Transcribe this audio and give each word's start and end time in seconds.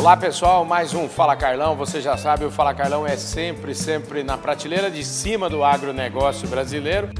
Olá 0.00 0.16
pessoal, 0.16 0.64
mais 0.64 0.94
um 0.94 1.06
Fala 1.06 1.36
Carlão. 1.36 1.76
Você 1.76 2.00
já 2.00 2.16
sabe, 2.16 2.46
o 2.46 2.50
Fala 2.50 2.72
Carlão 2.72 3.06
é 3.06 3.18
sempre, 3.18 3.74
sempre 3.74 4.22
na 4.22 4.38
prateleira 4.38 4.90
de 4.90 5.04
cima 5.04 5.46
do 5.50 5.62
agronegócio 5.62 6.48
brasileiro. 6.48 7.10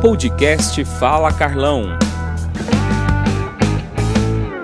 Podcast 0.00 0.82
Fala 0.86 1.30
Carlão. 1.34 1.98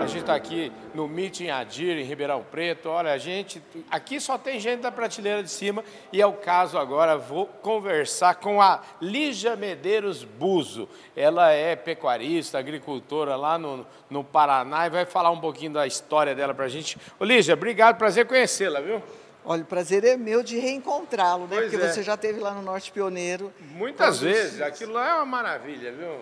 A 0.03 0.07
gente 0.07 0.21
está 0.21 0.35
aqui 0.35 0.73
no 0.99 1.07
Meeting 1.07 1.49
Adir, 1.49 1.97
em 1.97 2.03
Ribeirão 2.03 2.45
Preto. 2.51 2.89
Olha, 2.89 3.13
a 3.13 3.19
gente. 3.19 3.63
Aqui 3.89 4.21
só 4.21 4.37
tem 4.37 4.59
gente 4.59 4.81
da 4.81 4.91
prateleira 4.91 5.45
de 5.45 5.51
cima 5.51 5.85
e 6.13 6.21
é 6.21 6.27
o 6.27 6.33
caso 6.33 6.77
agora. 6.77 7.17
Vou 7.17 7.47
conversar 7.47 8.35
com 8.35 8.61
a 8.61 8.83
Lígia 9.01 9.55
Medeiros 9.55 10.25
Buzo. 10.25 10.89
Ela 11.15 11.53
é 11.53 11.77
pecuarista, 11.77 12.59
agricultora 12.59 13.37
lá 13.37 13.57
no, 13.57 13.87
no 14.11 14.25
Paraná 14.25 14.89
e 14.89 14.91
vai 14.91 15.07
falar 15.07 15.31
um 15.31 15.39
pouquinho 15.39 15.75
da 15.75 15.87
história 15.87 16.35
dela 16.35 16.53
para 16.53 16.65
a 16.65 16.69
gente. 16.69 16.99
Ô, 17.21 17.25
Lígia, 17.25 17.55
obrigado, 17.55 17.97
prazer 17.97 18.27
conhecê-la, 18.27 18.81
viu? 18.81 19.01
Olha, 19.45 19.63
o 19.63 19.67
prazer 19.67 20.03
é 20.05 20.17
meu 20.17 20.43
de 20.43 20.59
reencontrá-lo, 20.59 21.47
né? 21.47 21.59
Pois 21.59 21.71
Porque 21.71 21.77
é. 21.77 21.93
você 21.93 22.03
já 22.03 22.15
esteve 22.15 22.41
lá 22.41 22.51
no 22.51 22.61
Norte 22.61 22.91
Pioneiro. 22.91 23.53
Muitas 23.71 24.19
vezes, 24.19 24.61
aquilo 24.61 24.95
lá 24.95 25.11
é 25.11 25.15
uma 25.15 25.25
maravilha, 25.25 25.93
viu? 25.93 26.19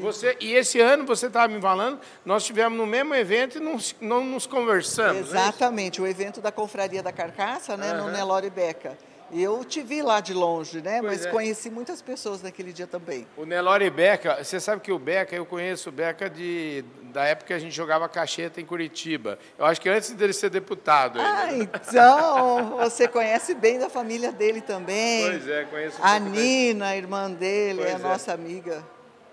Você, 0.00 0.36
e 0.40 0.54
esse 0.54 0.80
ano, 0.80 1.04
você 1.04 1.26
estava 1.26 1.52
me 1.52 1.60
falando, 1.60 2.00
nós 2.24 2.42
estivemos 2.42 2.76
no 2.78 2.86
mesmo 2.86 3.14
evento 3.14 3.58
e 3.58 3.60
não, 3.60 3.76
não 4.00 4.24
nos 4.24 4.46
conversamos. 4.46 5.16
é? 5.16 5.20
Exatamente, 5.20 6.00
o 6.00 6.06
evento 6.06 6.40
da 6.40 6.52
Confraria 6.52 7.02
da 7.02 7.12
Carcaça, 7.12 7.76
né, 7.76 7.92
no 7.92 8.10
Nelore 8.10 8.50
Beca. 8.50 8.96
E 9.34 9.42
eu 9.42 9.64
te 9.64 9.80
vi 9.80 10.02
lá 10.02 10.20
de 10.20 10.34
longe, 10.34 10.82
né? 10.82 11.00
Pois 11.00 11.20
mas 11.20 11.26
é. 11.26 11.30
conheci 11.30 11.70
muitas 11.70 12.02
pessoas 12.02 12.42
naquele 12.42 12.70
dia 12.70 12.86
também. 12.86 13.26
O 13.34 13.46
Nelore 13.46 13.88
Beca, 13.88 14.44
você 14.44 14.60
sabe 14.60 14.82
que 14.82 14.92
o 14.92 14.98
Beca, 14.98 15.34
eu 15.34 15.46
conheço 15.46 15.88
o 15.88 15.92
Beca 15.92 16.28
de, 16.28 16.84
da 17.04 17.24
época 17.24 17.46
que 17.46 17.52
a 17.54 17.58
gente 17.58 17.74
jogava 17.74 18.06
cacheta 18.10 18.60
em 18.60 18.66
Curitiba. 18.66 19.38
Eu 19.58 19.64
acho 19.64 19.80
que 19.80 19.88
antes 19.88 20.10
dele 20.10 20.34
ser 20.34 20.50
deputado. 20.50 21.18
ainda. 21.18 21.70
Ah, 21.72 21.88
então 21.88 22.76
você 22.76 23.08
conhece 23.08 23.54
bem 23.54 23.78
da 23.78 23.88
família 23.88 24.30
dele 24.30 24.60
também. 24.60 25.30
Pois 25.30 25.48
é, 25.48 25.64
conheço 25.64 25.96
A 26.02 26.18
Nina, 26.18 26.88
a 26.88 26.96
irmã 26.96 27.30
dele, 27.30 27.80
é 27.80 27.84
Pois 27.84 27.94
é. 27.94 28.08
nossa 28.08 28.34
amiga. 28.34 28.84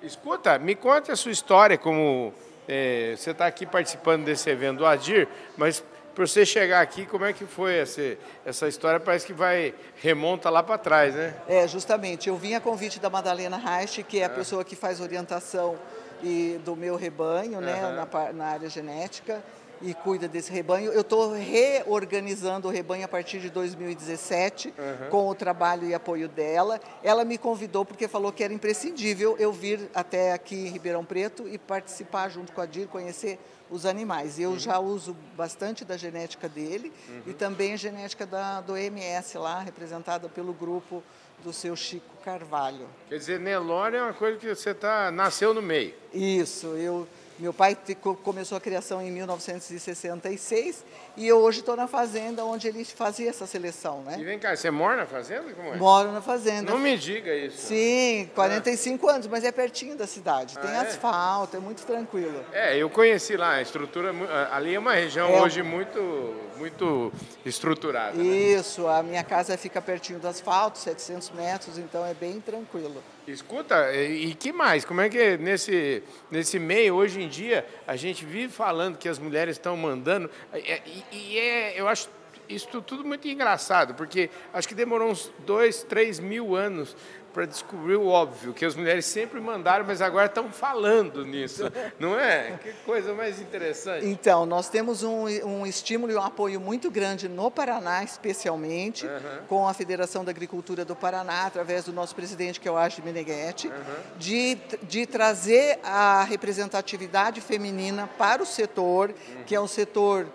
Escuta, 0.02 0.58
me 0.58 0.76
conte 0.76 1.12
a 1.12 1.16
sua 1.16 1.32
história, 1.32 1.78
como 1.78 2.34
eh, 2.68 3.16
você 3.18 3.32
está 3.32 3.46
aqui 3.46 3.66
participando 3.66 4.24
desse 4.24 4.50
evento 4.50 4.78
do 4.78 4.86
Adir, 4.86 5.28
mas 5.58 5.84
para 6.16 6.26
você 6.26 6.46
chegar 6.46 6.82
aqui, 6.82 7.06
como 7.06 7.26
é 7.26 7.34
que 7.34 7.46
foi 7.46 7.78
essa, 7.78 8.18
essa 8.46 8.68
história? 8.68 9.00
Parece 9.00 9.26
que 9.26 9.34
vai, 9.34 9.74
remonta 10.02 10.50
lá 10.50 10.64
para 10.64 10.78
trás, 10.78 11.16
né? 11.16 11.34
É, 11.48 11.68
justamente. 11.68 12.30
Eu 12.30 12.38
vim 12.38 12.54
a 12.54 12.62
convite 12.62 13.00
da 13.00 13.10
Madalena 13.10 13.58
Reich, 13.58 14.04
que 14.04 14.20
é 14.20 14.26
a 14.26 14.30
pessoa 14.30 14.64
que 14.64 14.76
faz 14.76 15.02
orientação 15.02 15.78
e, 16.24 16.60
do 16.64 16.76
meu 16.76 16.96
rebanho, 16.96 17.60
né, 17.62 17.82
na, 17.82 18.34
na 18.34 18.46
área 18.46 18.70
genética, 18.70 19.42
e 19.82 19.94
cuida 19.94 20.28
desse 20.28 20.52
rebanho. 20.52 20.92
Eu 20.92 21.02
estou 21.02 21.34
reorganizando 21.34 22.68
o 22.68 22.72
rebanho 22.72 23.06
a 23.06 23.08
partir 23.08 23.40
de 23.40 23.50
2017, 23.50 24.74
com 25.10 25.28
o 25.28 25.36
trabalho 25.36 25.88
e 25.88 25.94
apoio 25.94 26.28
dela. 26.28 26.80
Ela 27.04 27.24
me 27.24 27.38
convidou 27.38 27.86
porque 27.86 28.08
falou 28.08 28.32
que 28.32 28.44
era 28.44 28.54
imprescindível 28.54 29.36
eu 29.40 29.52
vir 29.52 29.90
até 29.94 30.34
aqui 30.34 30.56
em 30.56 30.70
Ribeirão 30.70 31.06
Preto 31.06 31.48
e 31.48 31.58
participar 31.58 32.30
junto 32.30 32.52
com 32.52 32.62
a 32.62 32.66
DIR, 32.66 32.88
conhecer 32.88 33.40
os 33.70 33.86
animais. 33.86 34.40
Eu 34.40 34.58
já 34.58 34.80
uso 34.80 35.16
bastante 35.36 35.86
da 35.86 35.96
genética 35.96 36.50
dele 36.50 36.92
e 37.26 37.34
também 37.34 37.74
a 37.74 37.78
genética 37.78 38.26
da, 38.26 38.62
do 38.62 38.76
MS 38.76 39.38
lá, 39.38 39.60
representada 39.60 40.28
pelo 40.28 40.54
grupo 40.54 41.04
do 41.44 41.54
seu 41.54 41.76
Chico 41.76 42.18
Carvalho. 42.24 42.88
Quer 43.08 43.18
dizer, 43.18 43.40
Nelore 43.40 43.96
é 43.96 44.02
uma 44.02 44.14
coisa 44.14 44.38
que 44.38 44.54
você 44.54 44.74
tá, 44.74 45.12
nasceu 45.12 45.54
no 45.54 45.62
meio. 45.62 45.94
Isso, 46.14 46.68
eu, 46.68 47.08
meu 47.40 47.54
pai 47.54 47.78
começou 48.24 48.58
a 48.58 48.62
criação 48.62 49.02
em 49.02 49.10
1966 49.12 50.84
e 51.16 51.28
eu 51.28 51.38
hoje 51.38 51.60
estou 51.60 51.76
na 51.76 51.88
fazenda 51.88 52.44
onde 52.44 52.68
ele 52.68 52.84
fazia 52.84 53.30
essa 53.30 53.48
seleção, 53.48 54.04
E 54.08 54.18
né? 54.18 54.24
vem 54.24 54.38
cá, 54.40 54.56
você 54.56 54.70
mora 54.70 54.98
na 54.98 55.06
fazenda? 55.06 55.52
Como 55.54 55.70
é? 55.74 55.78
Moro 55.78 56.12
na 56.12 56.22
fazenda. 56.22 56.72
Não 56.72 56.80
me 56.80 56.98
diga 56.98 57.34
isso. 57.34 57.68
Sim, 57.68 58.30
45 58.36 59.08
anos, 59.08 59.28
mas 59.28 59.44
é 59.44 59.52
pertinho 59.52 59.96
da 59.96 60.06
cidade. 60.06 60.58
Tem 60.60 60.70
Ah, 60.72 60.84
é? 60.84 60.88
asfalto, 60.88 61.56
é 61.56 61.60
muito 61.60 61.84
tranquilo. 61.86 62.44
É, 62.52 62.78
eu 62.78 62.90
conheci 62.90 63.38
lá, 63.38 63.54
a 63.56 63.62
estrutura, 63.62 64.12
ali 64.52 64.76
é 64.76 64.80
uma 64.80 64.94
região 64.94 65.30
É. 65.30 65.42
hoje 65.42 65.64
muito, 65.64 66.36
muito 66.58 67.12
estruturada. 67.46 68.18
né? 68.18 68.24
Isso, 68.24 68.86
a 68.88 69.02
minha 69.02 69.24
casa 69.24 69.58
fica 69.58 69.82
pertinho 69.82 70.20
do 70.20 70.28
asfalto, 70.28 70.78
700 70.78 71.30
metros, 71.32 71.78
então 71.78 72.06
é 72.06 72.14
bem 72.14 72.40
tranquilo. 72.42 73.02
Escuta, 73.28 73.94
e, 73.94 74.30
e 74.32 74.34
que 74.34 74.52
mais? 74.52 74.84
Como 74.84 75.02
é 75.02 75.08
que 75.10 75.38
nesse, 75.38 76.02
nesse 76.32 76.58
meio, 76.58 76.96
hoje 76.96 77.22
em 77.22 77.29
dia, 77.30 77.66
a 77.88 77.96
gente 77.96 78.26
vive 78.26 78.52
falando 78.52 78.98
que 78.98 79.08
as 79.08 79.20
mulheres 79.20 79.56
estão 79.56 79.78
mandando, 79.78 80.30
é, 80.52 80.82
e, 80.86 81.04
e 81.12 81.40
é, 81.40 81.80
eu 81.80 81.88
acho 81.88 82.10
isso 82.50 82.68
tudo 82.82 83.06
muito 83.06 83.28
engraçado, 83.28 83.94
porque 83.94 84.30
acho 84.52 84.68
que 84.68 84.74
demorou 84.74 85.12
uns 85.12 85.32
dois, 85.46 85.84
três 85.84 86.20
mil 86.20 86.56
anos 86.56 86.96
para 87.34 87.46
descobrir 87.46 87.96
o 87.96 88.08
óbvio, 88.08 88.54
que 88.54 88.66
as 88.66 88.76
mulheres 88.76 89.06
sempre 89.06 89.40
mandaram, 89.40 89.86
mas 89.86 90.02
agora 90.02 90.26
estão 90.26 90.52
falando 90.52 91.26
nisso, 91.26 91.64
não 92.00 92.20
é? 92.20 92.60
Que 92.62 92.74
coisa 92.86 93.14
mais 93.14 93.40
interessante. 93.40 94.06
Então, 94.06 94.46
nós 94.46 94.70
temos 94.70 95.04
um, 95.04 95.26
um 95.46 95.66
estímulo 95.66 96.12
e 96.12 96.16
um 96.16 96.22
apoio 96.22 96.60
muito 96.60 96.90
grande 96.90 97.28
no 97.30 97.52
Paraná, 97.52 98.04
especialmente, 98.04 99.08
com 99.48 99.68
a 99.68 99.74
Federação 99.74 100.24
da 100.24 100.32
Agricultura 100.32 100.84
do 100.84 100.96
Paraná, 100.96 101.46
através 101.46 101.86
do 101.86 101.94
nosso 101.94 102.16
presidente, 102.16 102.60
que 102.60 102.68
é 102.68 102.72
o 102.72 102.78
Agi 102.78 103.02
Meneghetti, 103.02 103.72
de, 104.18 104.58
de 104.84 105.06
trazer 105.06 105.80
a 105.84 106.24
representatividade 106.24 107.42
feminina 107.42 108.08
para 108.18 108.42
o 108.42 108.46
setor, 108.46 109.14
que 109.46 109.56
é 109.56 109.62
um 109.62 109.68
setor 109.68 110.28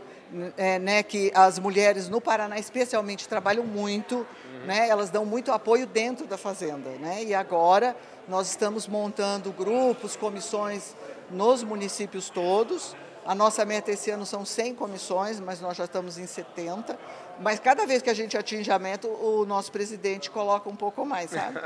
é, 0.57 0.79
né, 0.79 1.03
que 1.03 1.31
as 1.35 1.59
mulheres 1.59 2.09
no 2.09 2.21
Paraná, 2.21 2.59
especialmente, 2.59 3.29
trabalham 3.29 3.65
muito, 3.65 4.27
né, 4.67 4.89
elas 4.89 5.11
dão 5.11 5.25
muito 5.25 5.53
apoio 5.53 5.87
dentro 5.87 6.27
da 6.27 6.37
fazenda. 6.37 6.91
Né, 6.91 7.25
e 7.25 7.35
agora 7.35 7.97
nós 8.29 8.49
estamos 8.49 8.87
montando 8.87 9.53
grupos, 9.53 10.17
comissões 10.17 10.95
nos 11.31 11.63
municípios 11.63 12.31
todos. 12.31 12.97
A 13.27 13.35
nossa 13.35 13.65
meta 13.65 13.91
esse 13.91 14.11
ano 14.11 14.27
são 14.27 14.45
100 14.45 14.75
comissões, 14.75 15.41
mas 15.41 15.59
nós 15.59 15.77
já 15.79 15.85
estamos 15.85 16.19
em 16.19 16.27
70. 16.27 16.99
Mas 17.41 17.59
cada 17.59 17.87
vez 17.87 18.03
que 18.03 18.11
a 18.11 18.15
gente 18.15 18.37
atinge 18.37 18.71
a 18.71 18.79
meta, 18.79 19.09
o 19.09 19.47
nosso 19.47 19.73
presidente 19.73 20.31
coloca 20.31 20.69
um 20.69 20.77
pouco 20.77 21.07
mais, 21.07 21.31
sabe? 21.31 21.59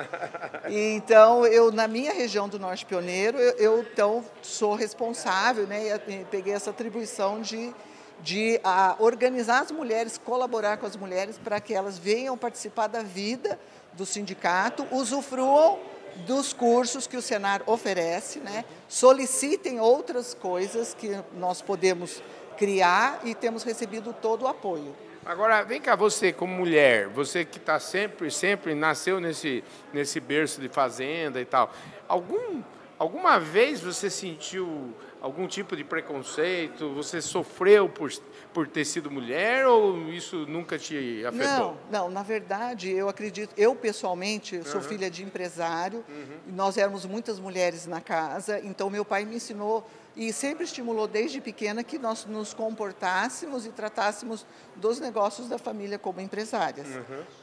E, 0.68 0.94
Então, 0.98 1.44
eu 1.46 1.72
na 1.72 1.88
minha 1.88 2.12
região 2.12 2.48
do 2.48 2.58
Norte 2.60 2.86
Pioneiro, 2.86 3.38
eu, 3.38 3.56
eu, 3.56 3.80
então 3.80 4.24
sou 4.40 4.74
responsável, 4.76 5.66
né? 5.66 5.98
E 6.08 6.24
peguei 6.26 6.54
essa 6.54 6.70
atribuição 6.70 7.40
de 7.40 7.74
de 8.22 8.60
ah, 8.64 8.96
organizar 8.98 9.62
as 9.62 9.70
mulheres, 9.70 10.18
colaborar 10.18 10.76
com 10.76 10.86
as 10.86 10.96
mulheres 10.96 11.38
para 11.38 11.60
que 11.60 11.74
elas 11.74 11.98
venham 11.98 12.36
participar 12.36 12.86
da 12.86 13.02
vida 13.02 13.58
do 13.92 14.04
sindicato, 14.04 14.86
usufruam 14.90 15.78
dos 16.26 16.52
cursos 16.52 17.06
que 17.06 17.16
o 17.16 17.22
Senar 17.22 17.62
oferece, 17.66 18.40
né? 18.40 18.64
solicitem 18.88 19.80
outras 19.80 20.34
coisas 20.34 20.94
que 20.94 21.18
nós 21.34 21.62
podemos 21.62 22.22
criar 22.56 23.20
e 23.24 23.34
temos 23.34 23.62
recebido 23.62 24.12
todo 24.12 24.42
o 24.42 24.48
apoio. 24.48 24.94
Agora, 25.24 25.62
vem 25.62 25.80
cá, 25.80 25.94
você 25.94 26.32
como 26.32 26.54
mulher, 26.54 27.08
você 27.08 27.44
que 27.44 27.58
está 27.58 27.78
sempre, 27.78 28.30
sempre 28.30 28.74
nasceu 28.74 29.20
nesse, 29.20 29.62
nesse 29.92 30.18
berço 30.20 30.60
de 30.60 30.68
fazenda 30.68 31.40
e 31.40 31.44
tal, 31.44 31.70
algum, 32.08 32.62
alguma 32.98 33.38
vez 33.38 33.80
você 33.80 34.10
sentiu 34.10 34.94
algum 35.20 35.46
tipo 35.46 35.76
de 35.76 35.84
preconceito? 35.84 36.92
Você 36.94 37.20
sofreu 37.20 37.88
por, 37.88 38.10
por 38.52 38.66
ter 38.66 38.84
sido 38.84 39.10
mulher 39.10 39.66
ou 39.66 40.08
isso 40.08 40.46
nunca 40.46 40.78
te 40.78 41.24
afetou? 41.24 41.76
Não, 41.90 42.02
não, 42.02 42.10
na 42.10 42.22
verdade, 42.22 42.90
eu 42.90 43.08
acredito, 43.08 43.52
eu 43.56 43.74
pessoalmente 43.74 44.62
sou 44.68 44.80
filha 44.80 45.10
de 45.10 45.22
empresário, 45.22 46.04
e 46.46 46.52
nós 46.52 46.76
éramos 46.76 47.04
muitas 47.04 47.38
mulheres 47.38 47.86
na 47.86 48.00
casa, 48.00 48.60
então 48.60 48.90
meu 48.90 49.04
pai 49.04 49.24
me 49.24 49.36
ensinou 49.36 49.88
e 50.16 50.32
sempre 50.32 50.64
estimulou 50.64 51.06
desde 51.06 51.40
pequena 51.40 51.84
que 51.84 51.96
nós 51.96 52.24
nos 52.24 52.52
comportássemos 52.52 53.64
e 53.64 53.68
tratássemos 53.68 54.44
dos 54.74 54.98
negócios 54.98 55.48
da 55.48 55.58
família 55.58 55.96
como 55.96 56.20
empresárias. 56.20 56.88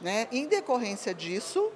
Né? 0.00 0.28
Em 0.30 0.46
decorrência 0.46 1.14
disso, 1.14 1.72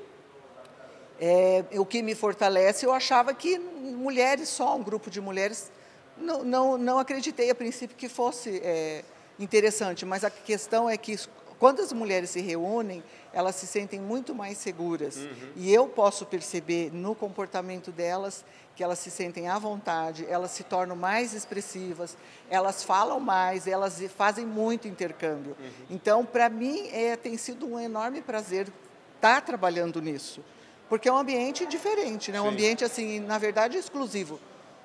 é, 1.20 1.64
o 1.78 1.84
que 1.84 2.02
me 2.02 2.14
fortalece, 2.14 2.86
eu 2.86 2.92
achava 2.92 3.34
que 3.34 3.58
mulheres, 3.58 4.48
só 4.48 4.76
um 4.76 4.82
grupo 4.82 5.10
de 5.10 5.20
mulheres, 5.20 5.70
não, 6.16 6.42
não, 6.42 6.78
não 6.78 6.98
acreditei 6.98 7.50
a 7.50 7.54
princípio 7.54 7.96
que 7.96 8.08
fosse 8.08 8.60
é, 8.64 9.04
interessante, 9.38 10.06
mas 10.06 10.24
a 10.24 10.30
questão 10.30 10.88
é 10.88 10.96
que 10.96 11.18
quando 11.58 11.82
as 11.82 11.92
mulheres 11.92 12.30
se 12.30 12.40
reúnem, 12.40 13.04
elas 13.34 13.54
se 13.56 13.66
sentem 13.66 14.00
muito 14.00 14.34
mais 14.34 14.56
seguras. 14.56 15.18
E 15.54 15.70
eu 15.70 15.86
posso 15.86 16.24
perceber 16.24 16.90
no 16.90 17.14
comportamento 17.14 17.92
delas 17.92 18.42
que 18.74 18.82
elas 18.82 18.98
se 18.98 19.10
sentem 19.10 19.46
à 19.46 19.58
vontade, 19.58 20.24
elas 20.26 20.52
se 20.52 20.64
tornam 20.64 20.96
mais 20.96 21.34
expressivas, 21.34 22.16
elas 22.48 22.82
falam 22.82 23.20
mais, 23.20 23.66
elas 23.66 24.02
fazem 24.16 24.46
muito 24.46 24.88
intercâmbio. 24.88 25.54
Então, 25.90 26.24
para 26.24 26.48
mim, 26.48 26.88
é, 26.88 27.14
tem 27.14 27.36
sido 27.36 27.66
um 27.66 27.78
enorme 27.78 28.22
prazer 28.22 28.72
estar 29.16 29.42
trabalhando 29.42 30.00
nisso. 30.00 30.42
Porque 30.90 31.08
é 31.08 31.12
um 31.12 31.18
ambiente 31.18 31.64
diferente, 31.66 32.32
né? 32.32 32.40
um 32.40 32.46
Sim. 32.46 32.50
ambiente, 32.50 32.84
assim, 32.84 33.20
na 33.20 33.38
verdade, 33.38 33.78
exclusivo. 33.78 34.40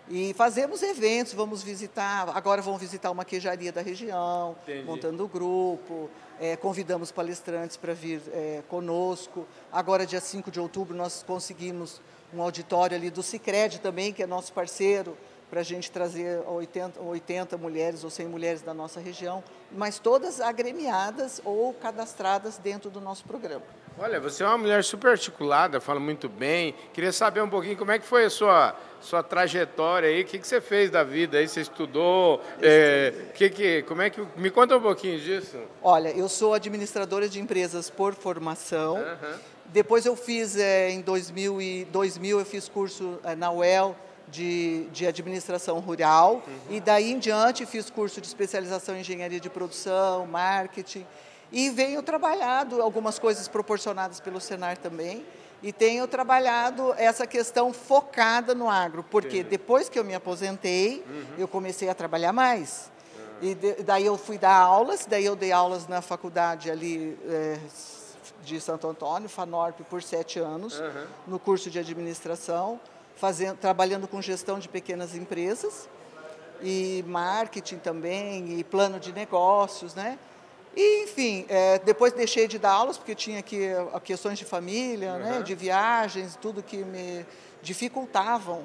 E 0.08 0.36
fazemos 0.36 0.84
eventos, 0.84 1.34
vamos 1.34 1.64
visitar, 1.64 2.30
agora 2.30 2.62
vamos 2.62 2.80
visitar 2.80 3.10
uma 3.10 3.26
queijaria 3.26 3.72
da 3.72 3.82
região, 3.82 4.56
Entendi. 4.62 4.86
montando 4.86 5.28
grupo, 5.28 6.08
é, 6.40 6.56
convidamos 6.56 7.12
palestrantes 7.12 7.76
para 7.76 7.96
vir 7.96 8.22
é, 8.32 8.62
conosco. 8.70 9.48
Agora, 9.74 10.06
dia 10.06 10.22
5 10.22 10.52
de 10.52 10.60
outubro, 10.60 10.96
nós 10.96 11.24
conseguimos 11.26 12.00
um 12.32 12.40
auditório 12.40 12.96
ali 12.96 13.10
do 13.10 13.24
Cicred 13.24 13.80
também, 13.80 14.14
que 14.14 14.22
é 14.22 14.28
nosso 14.28 14.54
parceiro, 14.54 15.18
para 15.50 15.62
a 15.62 15.64
gente 15.64 15.90
trazer 15.90 16.40
80, 16.48 17.02
80 17.02 17.58
mulheres 17.58 18.04
ou 18.04 18.12
100 18.12 18.28
mulheres 18.28 18.62
da 18.62 18.76
nossa 18.76 19.00
região, 19.00 19.44
mas 19.72 19.98
todas 19.98 20.40
agremiadas 20.40 21.42
ou 21.44 21.74
cadastradas 21.74 22.60
dentro 22.60 22.92
do 22.92 23.02
nosso 23.02 23.26
programa. 23.26 23.64
Olha, 23.98 24.20
você 24.20 24.44
é 24.44 24.48
uma 24.48 24.58
mulher 24.58 24.84
super 24.84 25.12
articulada, 25.12 25.80
fala 25.80 26.02
muito 26.02 26.28
bem. 26.28 26.76
Queria 26.94 27.14
saber 27.14 27.42
um 27.42 27.50
pouquinho 27.50 27.78
como 27.78 27.92
é 27.92 28.00
que 28.00 28.06
foi 28.06 28.26
a 28.26 28.30
sua, 28.30 28.76
sua 29.00 29.24
trajetória 29.24 30.10
aí, 30.10 30.22
o 30.22 30.26
que, 30.26 30.38
que 30.38 30.46
você 30.46 30.60
fez 30.60 30.92
da 30.92 31.02
vida 31.02 31.38
aí, 31.38 31.48
você 31.48 31.62
estudou, 31.62 32.42
é, 32.62 33.14
que, 33.34 33.50
que, 33.50 33.84
como 33.84 34.02
é 34.02 34.10
que... 34.10 34.22
Me 34.36 34.52
conta 34.52 34.76
um 34.76 34.82
pouquinho 34.82 35.18
disso. 35.18 35.58
Olha, 35.82 36.10
eu 36.10 36.28
sou 36.28 36.54
administradora 36.54 37.30
de 37.30 37.40
empresas 37.40 37.90
por 37.90 38.14
formação. 38.14 38.98
Aham. 38.98 39.40
Depois 39.68 40.06
eu 40.06 40.16
fiz, 40.18 40.58
é, 40.58 40.90
em 40.92 41.00
2000, 41.00 41.62
e 41.62 41.86
2000 41.86 42.40
eu 42.40 42.46
fiz 42.46 42.68
curso 42.68 43.18
é, 43.24 43.34
na 43.34 43.50
UEL 43.50 43.96
de, 44.28 44.88
de 44.92 45.08
administração 45.08 45.80
rural. 45.80 46.44
E 46.70 46.82
daí 46.82 47.12
em 47.12 47.18
diante 47.18 47.66
fiz 47.66 47.90
curso 47.90 48.20
de 48.20 48.28
especialização 48.28 48.96
em 48.98 49.00
engenharia 49.00 49.40
de 49.40 49.50
produção, 49.50 50.26
marketing. 50.28 51.06
E 51.52 51.70
venho 51.70 52.02
trabalhado 52.04 52.82
algumas 52.82 53.20
coisas 53.20 53.48
proporcionadas 53.48 54.20
pelo 54.20 54.40
Senar 54.42 54.78
também. 54.78 55.26
E 55.64 55.72
tenho 55.72 56.08
trabalhado 56.08 56.94
essa 56.98 57.26
questão 57.26 57.72
focada 57.74 58.54
no 58.54 58.70
agro, 58.70 59.04
porque 59.10 59.42
depois 59.44 59.88
que 59.90 59.98
eu 59.98 60.04
me 60.04 60.14
aposentei, 60.14 61.04
eu 61.38 61.48
comecei 61.48 61.90
a 61.90 61.96
trabalhar 61.96 62.34
mais. 62.34 62.92
E 63.42 63.56
de- 63.56 63.84
daí 63.84 64.06
eu 64.06 64.18
fui 64.18 64.38
dar 64.38 64.54
aulas, 64.56 65.06
daí 65.06 65.26
eu 65.26 65.36
dei 65.36 65.52
aulas 65.52 65.88
na 65.88 66.02
faculdade 66.02 66.70
ali 66.70 67.18
eh, 67.28 67.58
de 68.44 68.62
Santo 68.62 68.88
Antônio, 68.88 69.28
FANORP, 69.28 69.82
por 69.90 70.04
sete 70.04 70.40
anos, 70.40 70.80
no 71.26 71.40
curso 71.40 71.70
de 71.70 71.80
administração, 71.80 72.80
fazendo, 73.16 73.58
trabalhando 73.58 74.08
com 74.08 74.22
gestão 74.22 74.60
de 74.60 74.70
pequenas 74.70 75.16
empresas 75.16 75.90
e 76.62 77.04
marketing 77.08 77.78
também, 77.78 78.60
e 78.60 78.64
plano 78.64 79.00
de 79.00 79.12
negócios, 79.12 79.96
né? 79.96 80.20
E, 80.76 81.04
enfim, 81.04 81.46
eh, 81.48 81.80
depois 81.86 82.12
deixei 82.12 82.48
de 82.48 82.60
dar 82.60 82.72
aulas, 82.72 82.98
porque 82.98 83.16
tinha 83.16 83.42
que, 83.42 83.70
questões 84.04 84.38
de 84.38 84.44
família, 84.44 85.18
né, 85.18 85.42
de 85.42 85.56
viagens, 85.56 86.38
tudo 86.42 86.62
que 86.62 86.78
me 86.78 87.26
dificultavam 87.62 88.64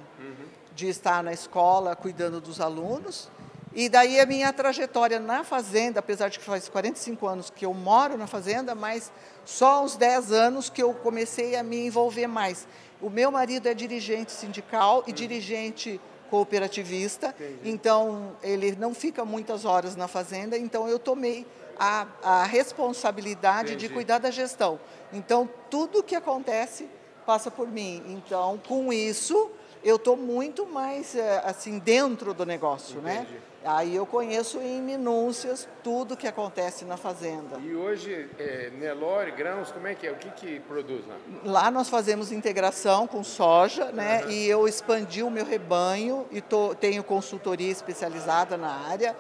de 0.75 0.89
estar 0.89 1.23
na 1.23 1.33
escola 1.33 1.95
cuidando 1.95 2.41
dos 2.41 2.61
alunos. 2.61 3.31
E 3.73 3.89
daí 3.89 4.19
a 4.19 4.27
minha 4.27 4.53
trajetória 4.53 5.21
na 5.21 5.45
fazenda, 5.45 6.01
apesar 6.01 6.29
de 6.29 6.41
que 6.41 6.45
faz 6.45 6.69
45 6.69 7.27
anos 7.27 7.51
que 7.51 7.65
eu 7.65 7.73
moro 7.73 8.19
na 8.19 8.27
fazenda, 8.27 8.75
mas 8.75 9.13
só 9.45 9.75
aos 9.75 9.97
10 9.97 10.33
anos 10.33 10.69
que 10.69 10.83
eu 10.83 10.93
comecei 10.93 11.55
a 11.55 11.63
me 11.63 11.87
envolver 11.87 12.27
mais. 12.27 12.67
O 13.01 13.09
meu 13.09 13.31
marido 13.31 13.69
é 13.69 13.75
dirigente 13.75 14.33
sindical 14.33 15.05
e 15.07 15.13
dirigente 15.13 16.01
cooperativista, 16.29 17.35
então 17.65 18.37
ele 18.43 18.77
não 18.77 18.95
fica 18.95 19.25
muitas 19.25 19.65
horas 19.65 19.97
na 19.97 20.07
fazenda, 20.07 20.57
então 20.57 20.89
eu 20.89 20.99
tomei 20.99 21.47
a, 21.81 22.07
a 22.23 22.45
responsabilidade 22.45 23.71
de 23.71 23.87
Entendi. 23.87 23.95
cuidar 23.95 24.19
da 24.19 24.31
gestão. 24.31 24.79
Então 25.11 25.49
tudo 25.71 26.03
que 26.03 26.15
acontece 26.15 26.87
passa 27.25 27.51
por 27.51 27.67
mim. 27.67 28.03
Então 28.07 28.61
com 28.69 28.93
isso 28.93 29.51
eu 29.83 29.97
estou 29.97 30.15
muito 30.15 30.67
mais 30.67 31.17
eh, 31.17 31.43
assim 31.43 31.79
dentro 31.79 32.35
do 32.35 32.45
negócio, 32.45 33.01
né? 33.01 33.27
Aí 33.65 33.95
eu 33.95 34.07
conheço 34.07 34.59
em 34.59 34.81
minúcias 34.81 35.69
tudo 35.85 36.17
que 36.17 36.27
acontece 36.27 36.85
na 36.85 36.97
fazenda. 36.97 37.59
E 37.63 37.75
hoje, 37.75 38.29
é, 38.39 38.71
Nelore, 38.79 39.33
grãos, 39.33 39.71
como 39.71 39.87
é 39.87 39.95
que 39.95 40.07
é? 40.07 40.13
O 40.13 40.17
que, 40.17 40.31
que 40.31 40.61
produz 40.61 41.03
lá? 41.07 41.17
Lá 41.45 41.71
nós 41.71 41.91
fazemos 41.91 42.33
integração 42.33 43.07
com 43.07 43.23
soja, 43.23 43.93
né? 43.93 44.25
E 44.31 44.49
eu 44.49 44.67
expandi 44.67 45.23
o 45.23 45.31
meu 45.31 45.45
rebanho 45.45 46.27
e 46.31 46.41
tô, 46.41 46.75
tenho 46.75 47.05
consultoria 47.05 47.71
especializada 47.71 48.57
na 48.57 48.89
área 48.89 49.15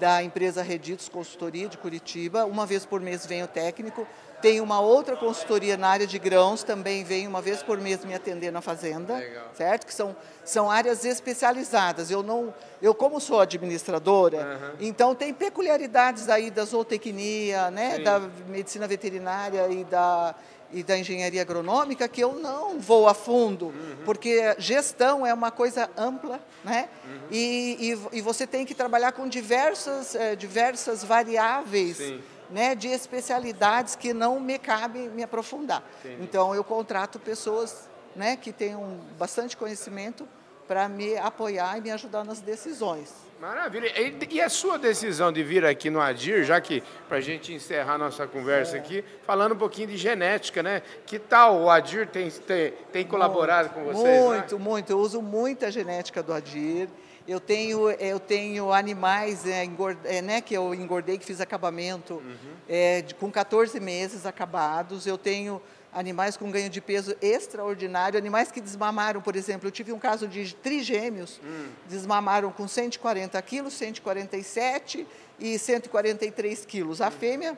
da 0.00 0.22
empresa 0.22 0.62
Reditos 0.62 1.08
Consultoria 1.08 1.68
de 1.68 1.78
Curitiba. 1.78 2.44
Uma 2.44 2.66
vez 2.66 2.84
por 2.84 3.00
mês 3.00 3.24
vem 3.24 3.42
o 3.42 3.48
técnico. 3.48 4.06
Tenho 4.40 4.62
uma 4.62 4.80
outra 4.80 5.16
consultoria 5.16 5.76
na 5.76 5.88
área 5.88 6.06
de 6.06 6.18
grãos, 6.18 6.62
também 6.62 7.02
vem 7.04 7.26
uma 7.26 7.40
vez 7.40 7.62
por 7.62 7.78
mês 7.78 8.04
me 8.04 8.14
atender 8.14 8.50
na 8.50 8.60
fazenda, 8.60 9.16
Legal. 9.16 9.50
certo? 9.54 9.86
Que 9.86 9.94
são, 9.94 10.14
são 10.44 10.70
áreas 10.70 11.04
especializadas. 11.04 12.10
Eu 12.10 12.22
não, 12.22 12.54
eu 12.82 12.94
como 12.94 13.20
sou 13.20 13.40
administradora, 13.40 14.74
então 14.78 15.14
tem 15.14 15.32
peculiaridades 15.32 16.28
aí 16.28 16.50
da 16.50 16.64
zootecnia, 16.64 17.70
né? 17.70 17.96
Sim. 17.96 18.02
Da 18.02 18.20
medicina 18.48 18.86
veterinária 18.86 19.68
e 19.68 19.84
da 19.84 20.34
e 20.72 20.82
da 20.82 20.98
engenharia 20.98 21.42
agronômica 21.42 22.08
que 22.08 22.22
eu 22.22 22.34
não 22.34 22.78
vou 22.78 23.08
a 23.08 23.14
fundo, 23.14 23.72
porque 24.04 24.54
gestão 24.58 25.26
é 25.26 25.32
uma 25.32 25.50
coisa 25.50 25.88
ampla, 25.96 26.40
né? 26.64 26.88
E, 27.30 27.96
e, 28.12 28.18
e 28.18 28.20
você 28.20 28.46
tem 28.46 28.64
que 28.66 28.74
trabalhar 28.74 29.12
com 29.12 29.28
diversas, 29.28 30.14
eh, 30.14 30.36
diversas 30.36 31.02
variáveis, 31.04 31.96
Sim. 31.96 32.20
Né? 32.50 32.74
De 32.74 32.88
especialidades 32.88 33.96
que 33.96 34.12
não 34.12 34.40
me 34.40 34.58
cabe 34.58 35.08
me 35.08 35.22
aprofundar. 35.22 35.82
Então 36.20 36.54
eu 36.54 36.64
contrato 36.64 37.18
pessoas, 37.18 37.88
né? 38.14 38.36
Que 38.36 38.52
tenham 38.52 39.00
bastante 39.18 39.56
conhecimento 39.56 40.28
para 40.66 40.88
me 40.88 41.16
apoiar 41.16 41.78
e 41.78 41.80
me 41.80 41.90
ajudar 41.90 42.24
nas 42.24 42.40
decisões. 42.40 43.26
Maravilha. 43.40 43.92
E, 44.30 44.40
a 44.40 44.48
sua 44.48 44.78
decisão 44.78 45.30
de 45.30 45.42
vir 45.42 45.64
aqui 45.64 45.90
no 45.90 46.00
Adir, 46.00 46.42
já 46.42 46.58
que 46.58 46.82
para 47.06 47.18
a 47.18 47.20
gente 47.20 47.52
encerrar 47.52 47.98
nossa 47.98 48.26
conversa 48.26 48.78
aqui, 48.78 49.04
falando 49.26 49.52
um 49.52 49.58
pouquinho 49.58 49.88
de 49.88 49.96
genética, 49.96 50.62
né? 50.62 50.82
Que 51.04 51.18
tal 51.18 51.60
o 51.60 51.70
Adir 51.70 52.08
tem, 52.08 52.30
tem, 52.30 52.72
tem 52.90 53.06
colaborado 53.06 53.68
com 53.70 53.84
vocês? 53.84 54.02
né? 54.02 54.38
Muito, 54.38 54.58
muito. 54.58 54.90
Eu 54.90 54.98
uso 54.98 55.20
muita 55.20 55.70
genética 55.70 56.22
do 56.22 56.32
Adir. 56.32 56.88
Eu 57.28 57.40
tenho, 57.40 57.90
eu 57.90 58.20
tenho 58.20 58.72
animais 58.72 59.44
é, 59.46 59.64
engord- 59.64 59.98
é, 60.04 60.22
né, 60.22 60.40
que 60.40 60.54
eu 60.54 60.72
engordei, 60.74 61.18
que 61.18 61.24
fiz 61.26 61.40
acabamento 61.40 62.14
Uhum. 62.14 62.36
é, 62.68 63.02
de- 63.02 63.14
com 63.16 63.30
14 63.30 63.80
meses 63.80 64.24
acabados. 64.26 65.06
Eu 65.06 65.18
tenho 65.18 65.60
animais 65.92 66.36
com 66.36 66.50
ganho 66.50 66.68
de 66.70 66.80
peso 66.80 67.16
extraordinário, 67.22 68.18
animais 68.18 68.52
que 68.52 68.60
desmamaram, 68.60 69.20
por 69.20 69.34
exemplo, 69.34 69.66
eu 69.66 69.72
tive 69.72 69.92
um 69.92 69.98
caso 69.98 70.28
de 70.28 70.54
trigêmeos, 70.54 71.40
Hum. 71.42 71.68
desmamaram 71.88 72.52
com 72.52 72.68
140 72.68 73.40
quilos, 73.42 73.72
147 73.74 75.06
e 75.40 75.58
143 75.58 76.64
quilos. 76.64 77.00
A 77.00 77.10
fêmea 77.10 77.56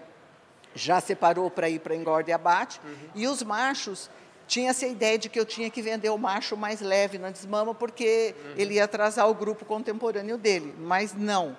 já 0.74 1.00
separou 1.00 1.50
para 1.50 1.68
ir 1.68 1.80
para 1.80 1.94
engorda 1.94 2.30
e 2.30 2.32
abate. 2.32 2.80
E 3.14 3.26
os 3.26 3.42
machos, 3.42 4.08
tinha-se 4.48 4.86
a 4.86 4.88
ideia 4.88 5.18
de 5.18 5.28
que 5.28 5.38
eu 5.38 5.44
tinha 5.44 5.68
que 5.68 5.82
vender 5.82 6.08
o 6.08 6.16
macho 6.16 6.56
mais 6.56 6.80
leve 6.80 7.18
na 7.18 7.30
desmama, 7.30 7.74
porque 7.74 8.34
ele 8.56 8.74
ia 8.74 8.84
atrasar 8.84 9.28
o 9.28 9.34
grupo 9.34 9.64
contemporâneo 9.64 10.38
dele. 10.38 10.74
Mas 10.78 11.14
não. 11.14 11.56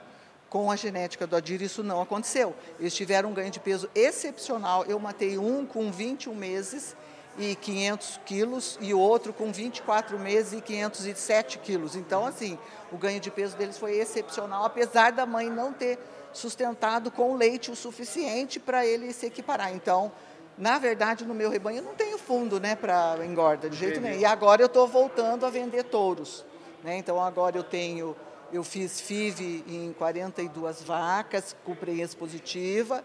Com 0.50 0.72
a 0.72 0.76
genética 0.76 1.28
do 1.28 1.36
Adir, 1.36 1.62
isso 1.62 1.84
não 1.84 2.02
aconteceu. 2.02 2.56
Eles 2.80 2.96
tiveram 2.96 3.30
um 3.30 3.34
ganho 3.34 3.52
de 3.52 3.60
peso 3.60 3.88
excepcional. 3.94 4.84
Eu 4.86 5.00
matei 5.00 5.38
um 5.38 5.64
com 5.64 5.92
21 5.92 6.34
meses 6.34 6.96
e 7.38 7.56
500 7.56 8.20
quilos 8.26 8.80
e 8.82 8.92
o 8.92 9.00
outro 9.00 9.32
com 9.32 9.52
24 9.52 10.18
meses 10.18 10.54
e 10.54 10.62
507 10.62 11.60
quilos. 11.60 11.96
Então, 11.96 12.26
assim, 12.26 12.58
o 12.92 12.98
ganho 12.98 13.20
de 13.20 13.30
peso 13.30 13.56
deles 13.56 13.78
foi 13.78 13.98
excepcional, 13.98 14.66
apesar 14.66 15.12
da 15.12 15.28
mãe 15.28 15.48
não 15.48 15.72
ter 15.72 16.00
sustentado 16.34 17.12
com 17.12 17.36
leite 17.36 17.70
o 17.70 17.76
suficiente 17.76 18.60
para 18.60 18.84
ele 18.84 19.14
se 19.14 19.28
equiparar. 19.28 19.74
Então, 19.74 20.12
na 20.60 20.78
verdade, 20.78 21.26
no 21.26 21.34
meu 21.34 21.50
rebanho 21.50 21.78
eu 21.78 21.84
não 21.84 21.96
tenho 21.96 22.18
fundo 22.18 22.60
né, 22.60 22.76
para 22.76 23.18
engorda, 23.26 23.70
de 23.70 23.78
jeito 23.78 24.02
nenhum. 24.02 24.20
E 24.20 24.26
agora 24.26 24.62
eu 24.62 24.66
estou 24.66 24.86
voltando 24.86 25.46
a 25.46 25.50
vender 25.50 25.86
touros. 25.86 26.46
Né? 26.84 26.98
Então, 26.98 27.20
agora 27.20 27.58
eu 27.58 27.64
tenho, 27.64 28.14
eu 28.52 28.62
fiz 28.62 29.00
FIV 29.00 29.64
em 29.66 29.94
42 29.94 30.84
vacas, 30.84 31.56
com 31.64 31.74
prenhez 31.74 32.14
positiva, 32.14 33.02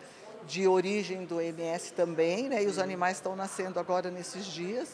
de 0.46 0.66
origem 0.66 1.24
do 1.24 1.40
MS 1.40 1.92
também, 1.92 2.48
né? 2.48 2.64
e 2.64 2.66
os 2.66 2.78
animais 2.78 3.18
estão 3.18 3.36
nascendo 3.36 3.78
agora 3.78 4.10
nesses 4.10 4.46
dias. 4.46 4.88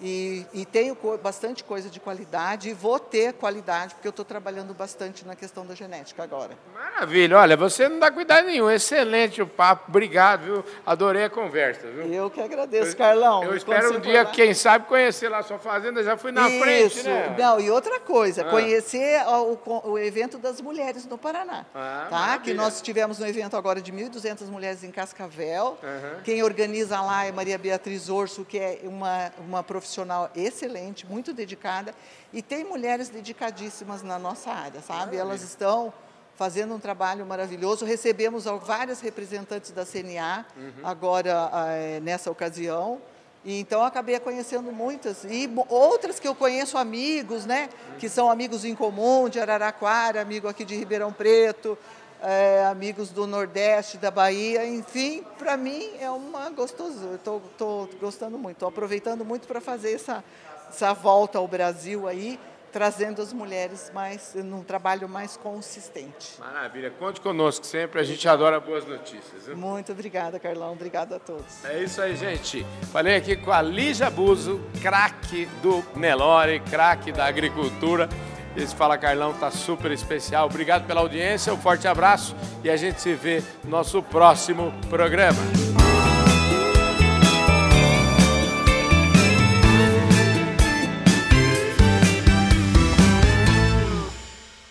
E, 0.00 0.44
e 0.52 0.66
tenho 0.66 0.94
co- 0.94 1.16
bastante 1.16 1.64
coisa 1.64 1.88
de 1.88 1.98
qualidade 1.98 2.68
e 2.68 2.74
vou 2.74 2.98
ter 2.98 3.32
qualidade, 3.32 3.94
porque 3.94 4.06
eu 4.06 4.10
estou 4.10 4.24
trabalhando 4.26 4.74
bastante 4.74 5.26
na 5.26 5.34
questão 5.34 5.64
da 5.64 5.74
genética 5.74 6.22
agora. 6.22 6.50
Maravilha. 6.74 7.38
Olha, 7.38 7.56
você 7.56 7.88
não 7.88 7.98
dá 7.98 8.10
cuidado 8.10 8.44
nenhum. 8.46 8.70
Excelente 8.70 9.40
o 9.40 9.46
papo. 9.46 9.86
Obrigado, 9.88 10.42
viu? 10.42 10.64
Adorei 10.84 11.24
a 11.24 11.30
conversa, 11.30 11.86
viu? 11.88 12.12
Eu 12.12 12.28
que 12.28 12.40
agradeço, 12.42 12.94
Carlão. 12.94 13.42
Eu 13.44 13.56
espero 13.56 13.96
um 13.96 14.00
dia, 14.00 14.24
lá- 14.24 14.30
quem 14.30 14.52
sabe, 14.52 14.86
conhecer 14.86 15.30
lá 15.30 15.38
a 15.38 15.42
sua 15.42 15.58
fazenda. 15.58 16.02
Já 16.02 16.16
fui 16.16 16.30
na 16.30 16.46
Isso. 16.48 16.60
frente, 16.60 17.02
né? 17.02 17.34
Não, 17.38 17.58
e 17.58 17.70
outra 17.70 17.98
coisa, 17.98 18.42
Ah. 18.42 18.50
conhecer 18.50 19.22
o, 19.26 19.58
o 19.92 19.98
evento 19.98 20.36
das 20.36 20.60
mulheres 20.60 21.06
no 21.06 21.16
Paraná. 21.16 21.64
Ah, 21.74 22.06
tá? 22.10 22.16
maravilha. 22.18 22.40
Que 22.44 22.52
nós 22.54 22.82
tivemos 22.82 23.18
um 23.18 23.26
evento 23.26 23.56
agora 23.56 23.80
de 23.80 23.90
1.200 23.90 24.46
mulheres 24.50 24.84
em 24.84 24.90
Cascavel. 24.90 25.78
Aham. 25.82 26.20
Quem 26.22 26.42
organiza 26.42 27.00
lá 27.00 27.24
é 27.24 27.32
Maria 27.32 27.56
Beatriz 27.56 28.10
Orso, 28.10 28.44
que 28.44 28.58
é 28.58 28.80
uma, 28.84 29.32
uma 29.38 29.62
profissional 29.62 29.85
profissional 29.86 30.30
excelente, 30.34 31.06
muito 31.06 31.32
dedicada, 31.32 31.94
e 32.32 32.42
tem 32.42 32.64
mulheres 32.64 33.08
dedicadíssimas 33.08 34.02
na 34.02 34.18
nossa 34.18 34.50
área, 34.50 34.82
sabe? 34.82 35.16
Elas 35.16 35.42
estão 35.42 35.92
fazendo 36.34 36.74
um 36.74 36.78
trabalho 36.78 37.24
maravilhoso. 37.24 37.84
Recebemos 37.84 38.44
várias 38.62 39.00
representantes 39.00 39.70
da 39.70 39.86
CNA 39.86 40.44
uhum. 40.56 40.72
agora 40.82 41.50
é, 41.70 42.00
nessa 42.00 42.30
ocasião. 42.30 43.00
E 43.44 43.60
então 43.60 43.84
acabei 43.84 44.18
conhecendo 44.18 44.72
muitas 44.72 45.22
e 45.22 45.48
outras 45.68 46.18
que 46.18 46.26
eu 46.26 46.34
conheço 46.34 46.76
amigos, 46.76 47.46
né, 47.46 47.68
que 47.96 48.08
são 48.08 48.28
amigos 48.28 48.64
em 48.64 48.74
comum 48.74 49.28
de 49.28 49.38
Araraquara, 49.38 50.20
amigo 50.20 50.48
aqui 50.48 50.64
de 50.64 50.74
Ribeirão 50.74 51.12
Preto, 51.12 51.78
é, 52.22 52.64
amigos 52.64 53.10
do 53.10 53.26
Nordeste, 53.26 53.98
da 53.98 54.10
Bahia, 54.10 54.66
enfim, 54.66 55.24
para 55.38 55.56
mim 55.56 55.90
é 56.00 56.10
uma 56.10 56.50
gostosura. 56.50 57.16
Estou 57.16 57.88
gostando 58.00 58.38
muito, 58.38 58.56
estou 58.56 58.68
aproveitando 58.68 59.24
muito 59.24 59.46
para 59.46 59.60
fazer 59.60 59.92
essa, 59.92 60.24
essa 60.68 60.92
volta 60.92 61.38
ao 61.38 61.46
Brasil 61.46 62.08
aí 62.08 62.38
trazendo 62.76 63.22
as 63.22 63.32
mulheres 63.32 63.90
mais 63.94 64.34
num 64.34 64.62
trabalho 64.62 65.08
mais 65.08 65.34
consistente. 65.34 66.38
Maravilha, 66.38 66.90
conte 66.90 67.22
conosco 67.22 67.64
sempre, 67.64 67.98
a 67.98 68.04
gente 68.04 68.28
adora 68.28 68.60
boas 68.60 68.86
notícias. 68.86 69.46
Viu? 69.46 69.56
Muito 69.56 69.92
obrigada, 69.92 70.38
Carlão, 70.38 70.72
obrigada 70.72 71.16
a 71.16 71.18
todos. 71.18 71.64
É 71.64 71.82
isso 71.82 72.02
aí, 72.02 72.14
gente. 72.14 72.66
Falei 72.92 73.16
aqui 73.16 73.34
com 73.34 73.50
a 73.50 73.62
Lígia 73.62 74.10
Buzo, 74.10 74.60
craque 74.82 75.46
do 75.62 75.82
Nelore, 75.98 76.60
craque 76.60 77.12
da 77.12 77.24
agricultura. 77.24 78.10
Esse 78.56 78.74
Fala 78.74 78.96
Carlão 78.96 79.32
está 79.32 79.50
super 79.50 79.90
especial. 79.90 80.46
Obrigado 80.46 80.86
pela 80.86 81.00
audiência, 81.00 81.52
um 81.52 81.58
forte 81.58 81.86
abraço 81.86 82.34
e 82.64 82.70
a 82.70 82.76
gente 82.76 83.00
se 83.00 83.14
vê 83.14 83.42
no 83.62 83.70
nosso 83.70 84.02
próximo 84.02 84.72
programa. 84.88 85.65